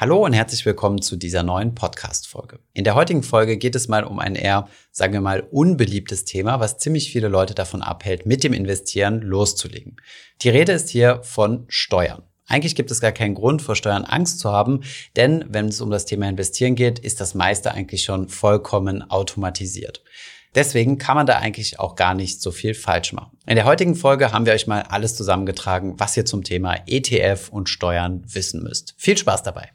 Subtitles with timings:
[0.00, 2.60] Hallo und herzlich willkommen zu dieser neuen Podcast-Folge.
[2.72, 6.58] In der heutigen Folge geht es mal um ein eher, sagen wir mal, unbeliebtes Thema,
[6.58, 9.96] was ziemlich viele Leute davon abhält, mit dem Investieren loszulegen.
[10.40, 12.22] Die Rede ist hier von Steuern.
[12.46, 14.80] Eigentlich gibt es gar keinen Grund, vor Steuern Angst zu haben,
[15.16, 20.02] denn wenn es um das Thema Investieren geht, ist das meiste eigentlich schon vollkommen automatisiert.
[20.54, 23.36] Deswegen kann man da eigentlich auch gar nicht so viel falsch machen.
[23.44, 27.50] In der heutigen Folge haben wir euch mal alles zusammengetragen, was ihr zum Thema ETF
[27.50, 28.94] und Steuern wissen müsst.
[28.96, 29.72] Viel Spaß dabei!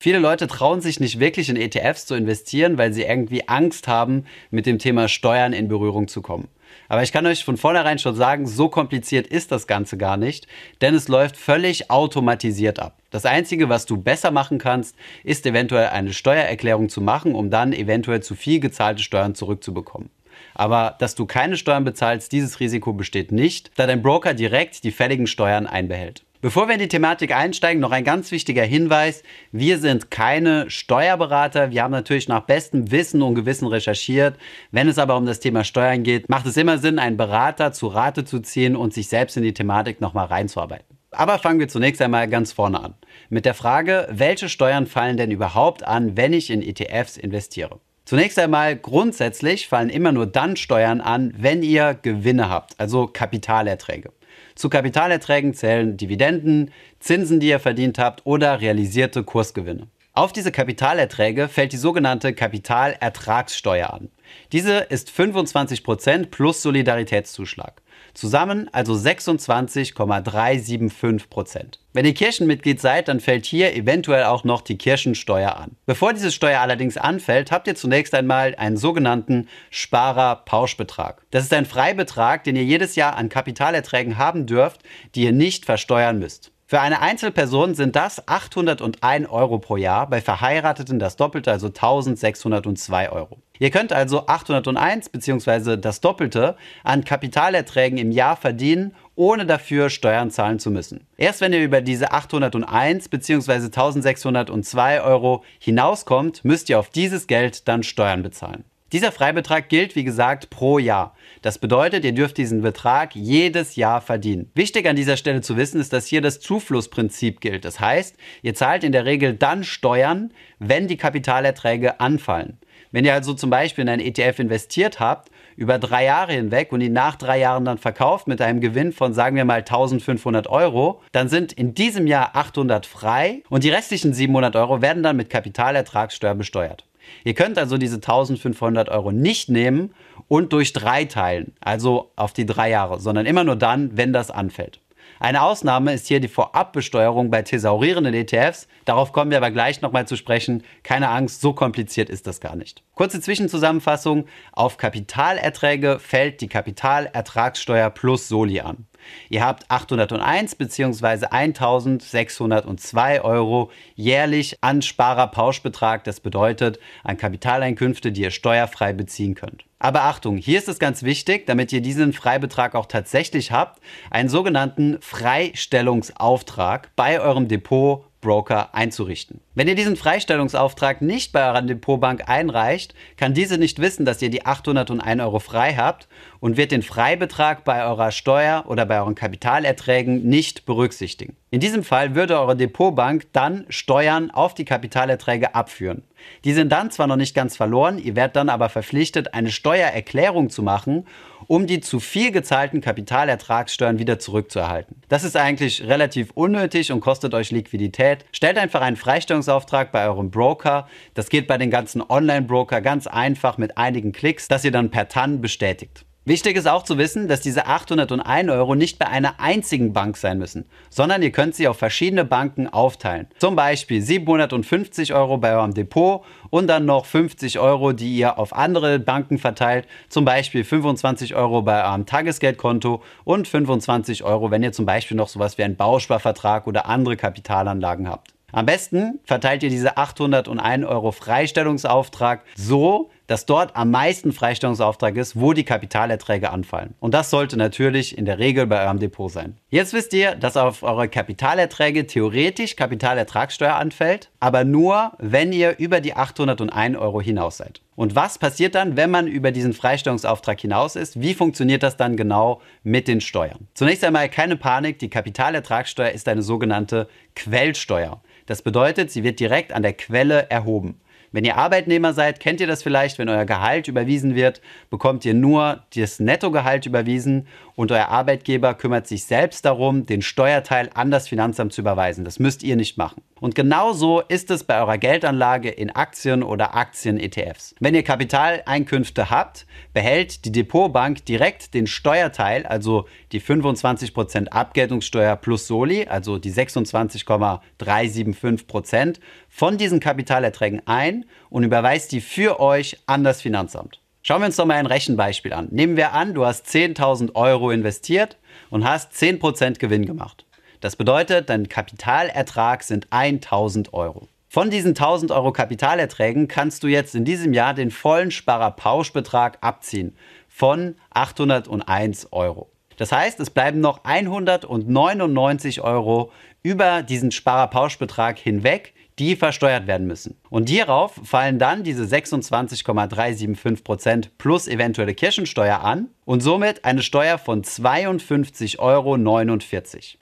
[0.00, 4.26] Viele Leute trauen sich nicht wirklich in ETFs zu investieren, weil sie irgendwie Angst haben,
[4.52, 6.46] mit dem Thema Steuern in Berührung zu kommen.
[6.88, 10.46] Aber ich kann euch von vornherein schon sagen, so kompliziert ist das Ganze gar nicht,
[10.80, 12.96] denn es läuft völlig automatisiert ab.
[13.10, 14.94] Das Einzige, was du besser machen kannst,
[15.24, 20.10] ist eventuell eine Steuererklärung zu machen, um dann eventuell zu viel gezahlte Steuern zurückzubekommen.
[20.54, 24.92] Aber dass du keine Steuern bezahlst, dieses Risiko besteht nicht, da dein Broker direkt die
[24.92, 26.22] fälligen Steuern einbehält.
[26.40, 29.24] Bevor wir in die Thematik einsteigen, noch ein ganz wichtiger Hinweis.
[29.50, 31.72] Wir sind keine Steuerberater.
[31.72, 34.36] Wir haben natürlich nach bestem Wissen und Gewissen recherchiert.
[34.70, 37.88] Wenn es aber um das Thema Steuern geht, macht es immer Sinn, einen Berater zu
[37.88, 40.86] Rate zu ziehen und sich selbst in die Thematik nochmal reinzuarbeiten.
[41.10, 42.94] Aber fangen wir zunächst einmal ganz vorne an.
[43.30, 47.80] Mit der Frage, welche Steuern fallen denn überhaupt an, wenn ich in ETFs investiere?
[48.04, 54.12] Zunächst einmal grundsätzlich fallen immer nur dann Steuern an, wenn ihr Gewinne habt, also Kapitalerträge.
[54.54, 59.88] Zu Kapitalerträgen zählen Dividenden, Zinsen, die ihr verdient habt oder realisierte Kursgewinne.
[60.18, 64.10] Auf diese Kapitalerträge fällt die sogenannte Kapitalertragssteuer an.
[64.50, 67.80] Diese ist 25% plus Solidaritätszuschlag.
[68.18, 71.78] Zusammen also 26,375 Prozent.
[71.92, 75.76] Wenn ihr Kirchenmitglied seid, dann fällt hier eventuell auch noch die Kirchensteuer an.
[75.86, 81.22] Bevor diese Steuer allerdings anfällt, habt ihr zunächst einmal einen sogenannten Sparer-Pauschbetrag.
[81.30, 84.82] Das ist ein Freibetrag, den ihr jedes Jahr an Kapitalerträgen haben dürft,
[85.14, 86.50] die ihr nicht versteuern müsst.
[86.70, 93.10] Für eine Einzelperson sind das 801 Euro pro Jahr, bei Verheirateten das Doppelte, also 1602
[93.10, 93.38] Euro.
[93.58, 95.78] Ihr könnt also 801 bzw.
[95.78, 101.06] das Doppelte an Kapitalerträgen im Jahr verdienen, ohne dafür Steuern zahlen zu müssen.
[101.16, 103.52] Erst wenn ihr über diese 801 bzw.
[103.52, 108.64] 1602 Euro hinauskommt, müsst ihr auf dieses Geld dann Steuern bezahlen.
[108.92, 111.14] Dieser Freibetrag gilt, wie gesagt, pro Jahr.
[111.42, 114.50] Das bedeutet, ihr dürft diesen Betrag jedes Jahr verdienen.
[114.54, 117.66] Wichtig an dieser Stelle zu wissen ist, dass hier das Zuflussprinzip gilt.
[117.66, 122.56] Das heißt, ihr zahlt in der Regel dann Steuern, wenn die Kapitalerträge anfallen.
[122.90, 126.80] Wenn ihr also zum Beispiel in einen ETF investiert habt, über drei Jahre hinweg und
[126.80, 131.02] ihn nach drei Jahren dann verkauft mit einem Gewinn von, sagen wir mal, 1500 Euro,
[131.12, 135.28] dann sind in diesem Jahr 800 frei und die restlichen 700 Euro werden dann mit
[135.28, 136.86] Kapitalertragssteuer besteuert.
[137.24, 139.94] Ihr könnt also diese 1500 Euro nicht nehmen
[140.28, 144.30] und durch drei teilen, also auf die drei Jahre, sondern immer nur dann, wenn das
[144.30, 144.80] anfällt.
[145.20, 148.68] Eine Ausnahme ist hier die Vorabbesteuerung bei thesaurierenden ETFs.
[148.84, 150.62] Darauf kommen wir aber gleich nochmal zu sprechen.
[150.84, 152.84] Keine Angst, so kompliziert ist das gar nicht.
[152.94, 154.26] Kurze Zwischenzusammenfassung.
[154.52, 158.86] Auf Kapitalerträge fällt die Kapitalertragssteuer plus Soli an.
[159.28, 161.26] Ihr habt 801 bzw.
[161.30, 166.04] 1602 Euro jährlich an Sparerpauschbetrag.
[166.04, 169.64] Das bedeutet an Kapitaleinkünfte, die ihr steuerfrei beziehen könnt.
[169.80, 174.28] Aber Achtung, hier ist es ganz wichtig, damit ihr diesen Freibetrag auch tatsächlich habt, einen
[174.28, 179.40] sogenannten Freistellungsauftrag bei eurem Depot Broker einzurichten.
[179.54, 184.30] Wenn ihr diesen Freistellungsauftrag nicht bei eurer Depotbank einreicht, kann diese nicht wissen, dass ihr
[184.30, 186.08] die 801 Euro frei habt
[186.40, 191.36] und wird den Freibetrag bei eurer Steuer oder bei euren Kapitalerträgen nicht berücksichtigen.
[191.50, 196.02] In diesem Fall würde eure Depotbank dann Steuern auf die Kapitalerträge abführen.
[196.44, 200.50] Die sind dann zwar noch nicht ganz verloren, ihr werdet dann aber verpflichtet, eine Steuererklärung
[200.50, 201.06] zu machen,
[201.48, 205.02] um die zu viel gezahlten Kapitalertragssteuern wieder zurückzuerhalten.
[205.08, 208.24] Das ist eigentlich relativ unnötig und kostet euch Liquidität.
[208.30, 210.86] Stellt einfach einen Freistellungsauftrag bei eurem Broker.
[211.14, 215.08] Das geht bei den ganzen Online-Broker ganz einfach mit einigen Klicks, dass ihr dann per
[215.08, 216.04] TAN bestätigt.
[216.28, 220.36] Wichtig ist auch zu wissen, dass diese 801 Euro nicht bei einer einzigen Bank sein
[220.36, 223.28] müssen, sondern ihr könnt sie auf verschiedene Banken aufteilen.
[223.38, 228.54] Zum Beispiel 750 Euro bei eurem Depot und dann noch 50 Euro, die ihr auf
[228.54, 229.86] andere Banken verteilt.
[230.10, 235.28] Zum Beispiel 25 Euro bei eurem Tagesgeldkonto und 25 Euro, wenn ihr zum Beispiel noch
[235.28, 238.34] sowas wie einen Bausparvertrag oder andere Kapitalanlagen habt.
[238.52, 245.38] Am besten verteilt ihr diese 801 Euro Freistellungsauftrag so, dass dort am meisten Freistellungsauftrag ist,
[245.38, 246.94] wo die Kapitalerträge anfallen.
[246.98, 249.56] Und das sollte natürlich in der Regel bei eurem Depot sein.
[249.68, 256.00] Jetzt wisst ihr, dass auf eure Kapitalerträge theoretisch Kapitalertragssteuer anfällt, aber nur, wenn ihr über
[256.00, 257.82] die 801 Euro hinaus seid.
[257.94, 261.20] Und was passiert dann, wenn man über diesen Freistellungsauftrag hinaus ist?
[261.20, 263.68] Wie funktioniert das dann genau mit den Steuern?
[263.74, 268.22] Zunächst einmal keine Panik, die Kapitalertragssteuer ist eine sogenannte Quellsteuer.
[268.46, 271.00] Das bedeutet, sie wird direkt an der Quelle erhoben.
[271.30, 275.34] Wenn ihr Arbeitnehmer seid, kennt ihr das vielleicht, wenn euer Gehalt überwiesen wird, bekommt ihr
[275.34, 277.46] nur das Nettogehalt überwiesen
[277.78, 282.24] und euer Arbeitgeber kümmert sich selbst darum, den Steuerteil an das Finanzamt zu überweisen.
[282.24, 283.22] Das müsst ihr nicht machen.
[283.38, 287.76] Und genauso ist es bei eurer Geldanlage in Aktien oder Aktien-ETFs.
[287.78, 295.68] Wenn ihr Kapitaleinkünfte habt, behält die Depotbank direkt den Steuerteil, also die 25% Abgeltungssteuer plus
[295.68, 303.40] Soli, also die 26,375% von diesen Kapitalerträgen ein und überweist die für euch an das
[303.40, 304.00] Finanzamt.
[304.28, 305.68] Schauen wir uns doch mal ein Rechenbeispiel an.
[305.70, 308.36] Nehmen wir an, du hast 10.000 Euro investiert
[308.68, 310.44] und hast 10% Gewinn gemacht.
[310.82, 314.28] Das bedeutet, dein Kapitalertrag sind 1000 Euro.
[314.50, 320.14] Von diesen 1000 Euro Kapitalerträgen kannst du jetzt in diesem Jahr den vollen Sparerpauschbetrag abziehen
[320.46, 322.68] von 801 Euro.
[322.98, 326.32] Das heißt, es bleiben noch 199 Euro
[326.62, 330.36] über diesen Sparerpauschbetrag hinweg, die versteuert werden müssen.
[330.50, 337.62] Und hierauf fallen dann diese 26,375% plus eventuelle Kirchensteuer an und somit eine Steuer von
[337.62, 339.16] 52,49 Euro.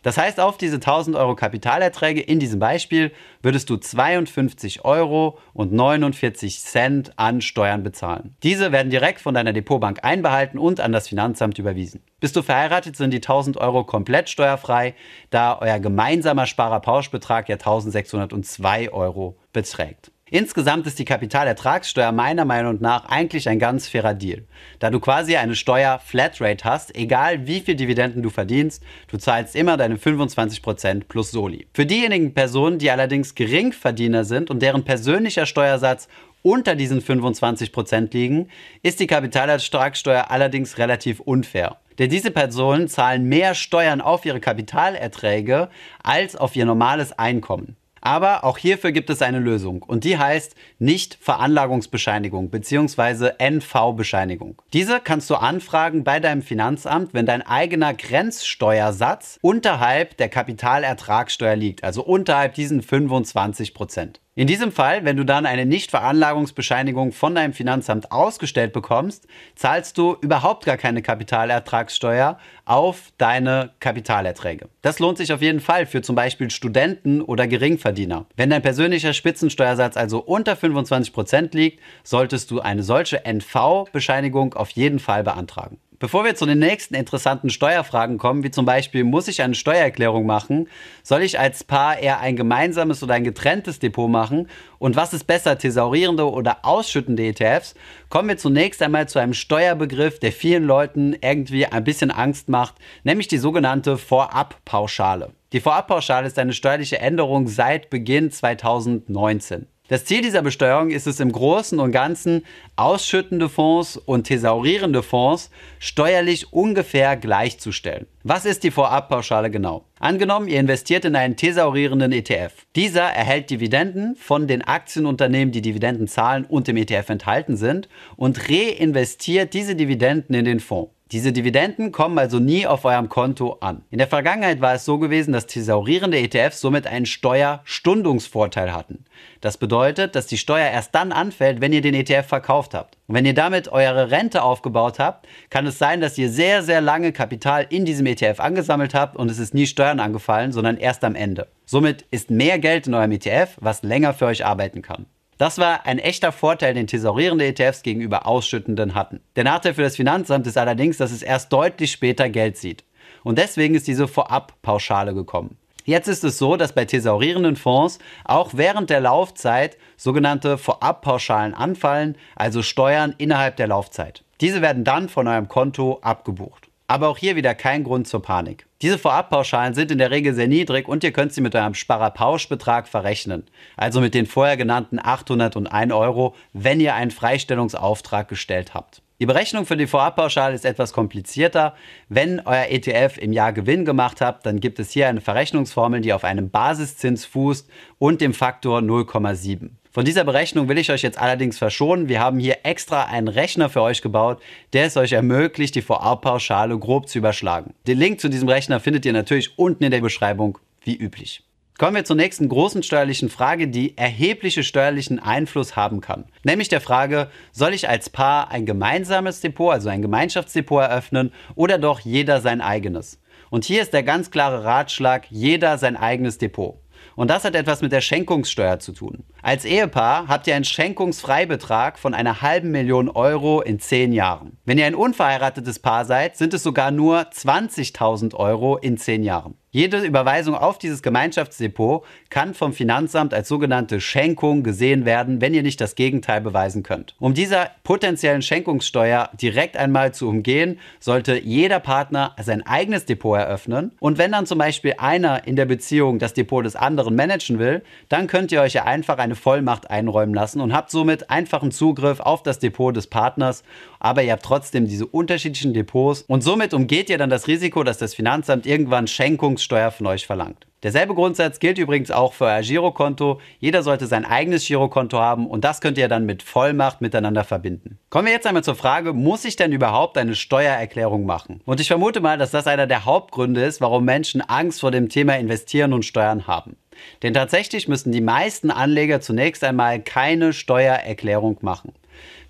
[0.03, 3.13] Das heißt, auf diese 1000 Euro Kapitalerträge in diesem Beispiel
[3.43, 8.37] würdest du 52 Euro und 49 Cent an Steuern bezahlen.
[8.43, 12.03] Diese werden direkt von deiner Depotbank einbehalten und an das Finanzamt überwiesen.
[12.21, 14.95] Bist du verheiratet, sind die 1000 Euro komplett steuerfrei,
[15.31, 20.11] da euer gemeinsamer Sparerpauschbetrag ja 1602 Euro beträgt.
[20.29, 24.43] Insgesamt ist die Kapitalertragssteuer meiner Meinung nach eigentlich ein ganz fairer Deal,
[24.81, 29.77] da du quasi eine Steuer-Flatrate hast, egal wie viel Dividenden du verdienst, du zahlst immer
[29.77, 31.69] deine 25% plus Soli.
[31.73, 36.09] Für diejenigen Personen, die allerdings Geringverdiener sind und deren persönlicher Steuersatz
[36.43, 38.49] unter diesen 25% liegen,
[38.83, 41.77] ist die Kapitalertragssteuer allerdings relativ unfair.
[42.01, 45.69] Denn diese Personen zahlen mehr Steuern auf ihre Kapitalerträge
[46.03, 47.77] als auf ihr normales Einkommen.
[48.07, 53.33] Aber auch hierfür gibt es eine Lösung und die heißt Nicht-Veranlagungsbescheinigung bzw.
[53.39, 54.63] NV-Bescheinigung.
[54.73, 61.83] Diese kannst du anfragen bei deinem Finanzamt, wenn dein eigener Grenzsteuersatz unterhalb der Kapitalertragssteuer liegt,
[61.83, 64.21] also unterhalb diesen 25 Prozent.
[64.39, 70.19] In diesem Fall, wenn du dann eine Nichtveranlagungsbescheinigung von deinem Finanzamt ausgestellt bekommst, zahlst du
[70.21, 74.69] überhaupt gar keine Kapitalertragssteuer auf deine Kapitalerträge.
[74.83, 78.27] Das lohnt sich auf jeden Fall für zum Beispiel Studenten oder Geringverdiener.
[78.37, 84.69] Wenn dein persönlicher Spitzensteuersatz also unter 25 Prozent liegt, solltest du eine solche NV-Bescheinigung auf
[84.69, 85.79] jeden Fall beantragen.
[85.99, 90.27] Bevor wir zu den nächsten interessanten Steuerfragen kommen, wie zum Beispiel, muss ich eine Steuererklärung
[90.27, 90.69] machen?
[91.03, 94.49] Soll ich als Paar eher ein gemeinsames oder ein getrenntes Depot machen?
[94.79, 97.75] Und was ist besser, thesaurierende oder ausschüttende ETFs?
[98.11, 102.75] Kommen wir zunächst einmal zu einem Steuerbegriff, der vielen Leuten irgendwie ein bisschen Angst macht,
[103.03, 105.31] nämlich die sogenannte Vorabpauschale.
[105.55, 109.67] Die Vorabpauschale ist eine steuerliche Änderung seit Beginn 2019.
[109.89, 112.45] Das Ziel dieser Besteuerung ist es im Großen und Ganzen,
[112.75, 115.49] ausschüttende Fonds und thesaurierende Fonds
[115.79, 118.07] steuerlich ungefähr gleichzustellen.
[118.25, 119.85] Was ist die Vorabpauschale genau?
[120.01, 122.53] Angenommen, ihr investiert in einen thesaurierenden ETF.
[122.75, 128.49] Dieser erhält Dividenden von den Aktienunternehmen, die Dividenden zahlen und im ETF enthalten sind und
[128.49, 130.96] reinvestiert diese Dividenden in den Fonds.
[131.13, 133.85] Diese Dividenden kommen also nie auf eurem Konto an.
[133.91, 139.05] In der Vergangenheit war es so gewesen, dass thesaurierende ETFs somit einen Steuerstundungsvorteil hatten.
[139.41, 142.99] Das bedeutet, dass die Steuer erst dann anfällt, wenn ihr den ETF verkauft habt.
[143.07, 146.81] Und wenn ihr damit eure Rente aufgebaut habt, kann es sein, dass ihr sehr, sehr
[146.81, 151.05] lange Kapital in diesem ETF angesammelt habt und es ist nie Steuern angefallen, sondern erst
[151.05, 151.47] am Ende.
[151.67, 155.07] Somit ist mehr Geld in eurem ETF, was länger für euch arbeiten kann.
[155.39, 159.21] Das war ein echter Vorteil, den thesaurierende ETFs gegenüber ausschüttenden hatten.
[159.37, 162.85] Der Nachteil für das Finanzamt ist allerdings, dass es erst deutlich später Geld sieht.
[163.23, 165.59] Und deswegen ist diese Vorabpauschale gekommen.
[165.85, 172.17] Jetzt ist es so, dass bei thesaurierenden Fonds auch während der Laufzeit sogenannte Vorabpauschalen anfallen,
[172.35, 174.25] also Steuern innerhalb der Laufzeit.
[174.41, 176.69] Diese werden dann von eurem Konto abgebucht.
[176.89, 178.67] Aber auch hier wieder kein Grund zur Panik.
[178.83, 182.87] Diese Vorabpauschalen sind in der Regel sehr niedrig und ihr könnt sie mit eurem Sparerpauschbetrag
[182.87, 183.45] verrechnen.
[183.77, 189.03] Also mit den vorher genannten 801 Euro, wenn ihr einen Freistellungsauftrag gestellt habt.
[189.19, 191.75] Die Berechnung für die Vorabpauschale ist etwas komplizierter.
[192.11, 196.13] Wenn euer ETF im Jahr Gewinn gemacht habt, dann gibt es hier eine Verrechnungsformel, die
[196.13, 197.67] auf einem Basiszins fußt
[197.99, 199.71] und dem Faktor 0,7.
[199.91, 202.11] Von dieser Berechnung will ich euch jetzt allerdings verschonen.
[202.11, 204.43] Wir haben hier extra einen Rechner für euch gebaut,
[204.75, 207.73] der es euch ermöglicht, die Vorabpauschale grob zu überschlagen.
[207.87, 211.46] Den Link zu diesem Rechner findet ihr natürlich unten in der Beschreibung, wie üblich.
[211.79, 216.25] Kommen wir zur nächsten großen steuerlichen Frage, die erhebliche steuerlichen Einfluss haben kann.
[216.43, 221.77] Nämlich der Frage, soll ich als Paar ein gemeinsames Depot, also ein Gemeinschaftsdepot eröffnen oder
[221.77, 223.21] doch jeder sein eigenes?
[223.51, 226.81] Und hier ist der ganz klare Ratschlag, jeder sein eigenes Depot.
[227.15, 229.25] Und das hat etwas mit der Schenkungssteuer zu tun.
[229.43, 234.57] Als Ehepaar habt ihr einen Schenkungsfreibetrag von einer halben Million Euro in zehn Jahren.
[234.65, 239.57] Wenn ihr ein unverheiratetes Paar seid, sind es sogar nur 20.000 Euro in zehn Jahren.
[239.77, 245.63] Jede Überweisung auf dieses Gemeinschaftsdepot kann vom Finanzamt als sogenannte Schenkung gesehen werden, wenn ihr
[245.63, 247.15] nicht das Gegenteil beweisen könnt.
[247.19, 253.93] Um dieser potenziellen Schenkungssteuer direkt einmal zu umgehen, sollte jeder Partner sein eigenes Depot eröffnen.
[254.01, 257.83] Und wenn dann zum Beispiel einer in der Beziehung das Depot des anderen managen will,
[258.09, 262.21] dann könnt ihr euch ja einfach eine Vollmacht einräumen lassen und habt somit einfachen Zugriff
[262.21, 263.63] auf das Depot des Partners.
[264.01, 267.99] Aber ihr habt trotzdem diese unterschiedlichen Depots und somit umgeht ihr dann das Risiko, dass
[267.99, 270.67] das Finanzamt irgendwann Schenkungssteuer Steuer von euch verlangt.
[270.83, 273.41] Derselbe Grundsatz gilt übrigens auch für euer Girokonto.
[273.59, 277.99] Jeder sollte sein eigenes Girokonto haben und das könnt ihr dann mit Vollmacht miteinander verbinden.
[278.09, 281.61] Kommen wir jetzt einmal zur Frage, muss ich denn überhaupt eine Steuererklärung machen?
[281.65, 285.09] Und ich vermute mal, dass das einer der Hauptgründe ist, warum Menschen Angst vor dem
[285.09, 286.77] Thema Investieren und Steuern haben.
[287.23, 291.93] Denn tatsächlich müssen die meisten Anleger zunächst einmal keine Steuererklärung machen.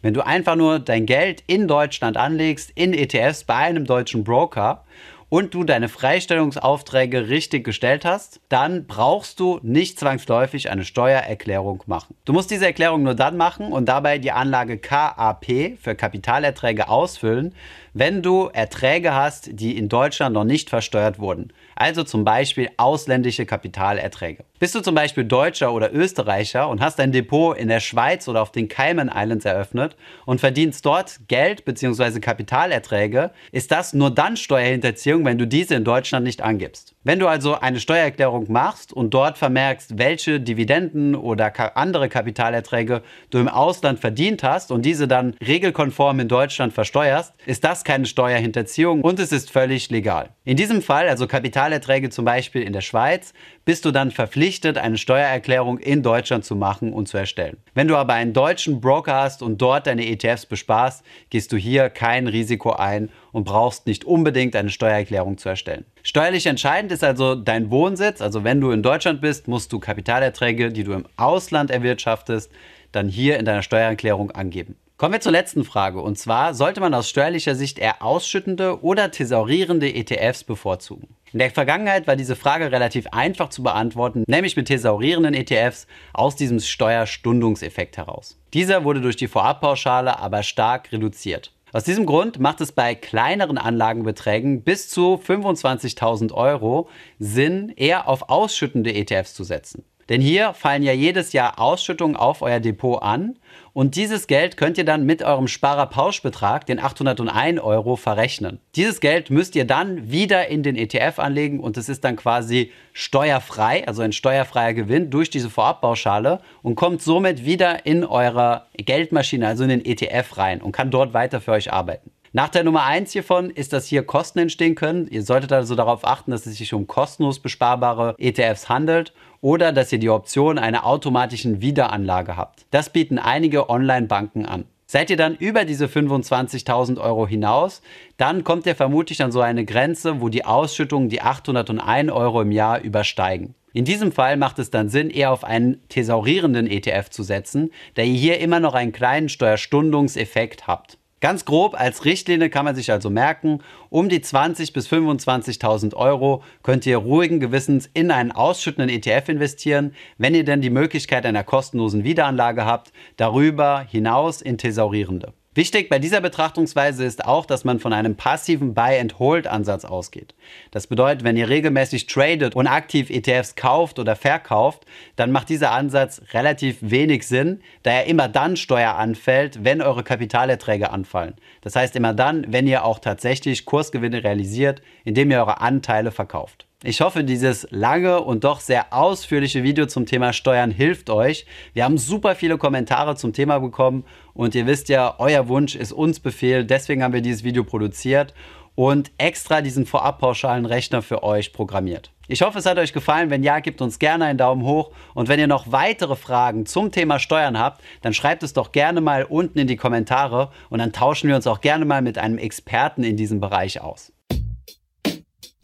[0.02, 4.84] Wenn du einfach nur dein Geld in Deutschland anlegst, in ETFs bei einem deutschen Broker
[5.28, 12.14] und du deine Freistellungsaufträge richtig gestellt hast, dann brauchst du nicht zwangsläufig eine Steuererklärung machen.
[12.24, 17.54] Du musst diese Erklärung nur dann machen und dabei die Anlage KAP für Kapitalerträge ausfüllen,
[17.98, 21.52] wenn du Erträge hast, die in Deutschland noch nicht versteuert wurden.
[21.74, 24.44] Also zum Beispiel ausländische Kapitalerträge.
[24.58, 28.42] Bist du zum Beispiel Deutscher oder Österreicher und hast dein Depot in der Schweiz oder
[28.42, 32.20] auf den Cayman Islands eröffnet und verdienst dort Geld bzw.
[32.20, 36.94] Kapitalerträge, ist das nur dann Steuerhinterziehung, wenn du diese in Deutschland nicht angibst.
[37.04, 43.38] Wenn du also eine Steuererklärung machst und dort vermerkst, welche Dividenden oder andere Kapitalerträge du
[43.38, 49.00] im Ausland verdient hast und diese dann regelkonform in Deutschland versteuerst, ist das keine Steuerhinterziehung
[49.00, 50.35] und es ist völlig legal.
[50.48, 53.34] In diesem Fall, also Kapitalerträge zum Beispiel in der Schweiz,
[53.64, 57.56] bist du dann verpflichtet, eine Steuererklärung in Deutschland zu machen und zu erstellen.
[57.74, 61.90] Wenn du aber einen deutschen Broker hast und dort deine ETFs besparst, gehst du hier
[61.90, 65.84] kein Risiko ein und brauchst nicht unbedingt eine Steuererklärung zu erstellen.
[66.04, 68.20] Steuerlich entscheidend ist also dein Wohnsitz.
[68.20, 72.52] Also wenn du in Deutschland bist, musst du Kapitalerträge, die du im Ausland erwirtschaftest,
[72.92, 74.76] dann hier in deiner Steuererklärung angeben.
[74.98, 76.00] Kommen wir zur letzten Frage.
[76.00, 81.08] Und zwar, sollte man aus steuerlicher Sicht eher ausschüttende oder thesaurierende ETFs bevorzugen?
[81.34, 86.34] In der Vergangenheit war diese Frage relativ einfach zu beantworten, nämlich mit thesaurierenden ETFs aus
[86.34, 88.38] diesem Steuerstundungseffekt heraus.
[88.54, 91.52] Dieser wurde durch die Vorabpauschale aber stark reduziert.
[91.74, 96.88] Aus diesem Grund macht es bei kleineren Anlagenbeträgen bis zu 25.000 Euro
[97.18, 99.84] Sinn, eher auf ausschüttende ETFs zu setzen.
[100.08, 103.36] Denn hier fallen ja jedes Jahr Ausschüttungen auf euer Depot an
[103.72, 108.60] und dieses Geld könnt ihr dann mit eurem Sparerpauschbetrag, den 801 Euro, verrechnen.
[108.74, 112.72] Dieses Geld müsst ihr dann wieder in den ETF anlegen und es ist dann quasi
[112.92, 119.46] steuerfrei, also ein steuerfreier Gewinn durch diese Vorabpauschale und kommt somit wieder in eure Geldmaschine,
[119.46, 122.12] also in den ETF rein und kann dort weiter für euch arbeiten.
[122.36, 125.08] Nachteil Nummer eins hiervon ist, dass hier Kosten entstehen können.
[125.08, 129.90] Ihr solltet also darauf achten, dass es sich um kostenlos besparbare ETFs handelt oder dass
[129.90, 132.66] ihr die Option einer automatischen Wiederanlage habt.
[132.72, 134.66] Das bieten einige Online-Banken an.
[134.84, 137.80] Seid ihr dann über diese 25.000 Euro hinaus,
[138.18, 142.52] dann kommt ihr vermutlich an so eine Grenze, wo die Ausschüttungen die 801 Euro im
[142.52, 143.54] Jahr übersteigen.
[143.72, 148.02] In diesem Fall macht es dann Sinn, eher auf einen thesaurierenden ETF zu setzen, da
[148.02, 150.98] ihr hier immer noch einen kleinen Steuerstundungseffekt habt.
[151.20, 156.42] Ganz grob als Richtlinie kann man sich also merken, um die 20.000 bis 25.000 Euro
[156.62, 161.42] könnt ihr ruhigen Gewissens in einen ausschüttenden ETF investieren, wenn ihr denn die Möglichkeit einer
[161.42, 165.32] kostenlosen Wiederanlage habt, darüber hinaus in thesaurierende.
[165.56, 170.34] Wichtig bei dieser Betrachtungsweise ist auch, dass man von einem passiven Buy-and-Hold-Ansatz ausgeht.
[170.70, 174.84] Das bedeutet, wenn ihr regelmäßig tradet und aktiv ETFs kauft oder verkauft,
[175.16, 180.04] dann macht dieser Ansatz relativ wenig Sinn, da er immer dann Steuer anfällt, wenn eure
[180.04, 181.36] Kapitalerträge anfallen.
[181.62, 186.66] Das heißt immer dann, wenn ihr auch tatsächlich Kursgewinne realisiert, indem ihr eure Anteile verkauft.
[186.88, 191.44] Ich hoffe, dieses lange und doch sehr ausführliche Video zum Thema Steuern hilft euch.
[191.72, 195.90] Wir haben super viele Kommentare zum Thema bekommen und ihr wisst ja, euer Wunsch ist
[195.90, 196.64] uns Befehl.
[196.64, 198.34] Deswegen haben wir dieses Video produziert.
[198.76, 202.12] und extra diesen vorabpauschalen Rechner für euch programmiert.
[202.28, 203.30] Ich hoffe, es hat euch gefallen.
[203.30, 204.92] Wenn ja, gebt uns gerne einen Daumen hoch.
[205.14, 209.00] Und wenn ihr noch weitere Fragen zum Thema Steuern habt, dann schreibt es doch gerne
[209.00, 212.38] mal unten in die Kommentare und dann tauschen wir uns auch gerne mal mit einem
[212.38, 214.12] Experten in diesem Bereich aus.